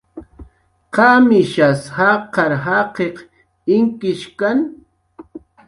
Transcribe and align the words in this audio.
¿Qamishas 0.95 1.81
jaqar 1.95 2.51
jaqiq 2.63 3.15
inkishkna? 3.75 4.51